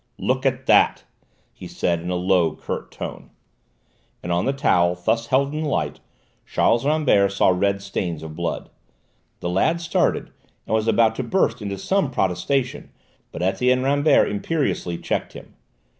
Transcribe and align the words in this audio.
"Look 0.17 0.47
at 0.47 0.65
that!" 0.65 1.03
he 1.53 1.67
said 1.67 2.01
in 2.01 2.09
a 2.09 2.15
low, 2.15 2.55
curt 2.55 2.89
tone. 2.89 3.29
And 4.23 4.31
on 4.31 4.45
the 4.45 4.51
towel, 4.51 4.95
thus 4.95 5.27
held 5.27 5.53
in 5.53 5.61
the 5.61 5.69
light, 5.69 5.99
Charles 6.43 6.83
Rambert 6.87 7.31
saw 7.33 7.49
red 7.49 7.83
stains 7.83 8.23
of 8.23 8.35
blood. 8.35 8.71
The 9.41 9.49
lad 9.49 9.79
started, 9.79 10.31
and 10.65 10.73
was 10.73 10.87
about 10.87 11.13
to 11.17 11.23
burst 11.23 11.61
into 11.61 11.77
some 11.77 12.09
protestation, 12.09 12.89
but 13.31 13.43
Etienne 13.43 13.83
Rambert 13.83 14.27
imperiously 14.27 14.97
checked 14.97 15.33
him. 15.33 15.53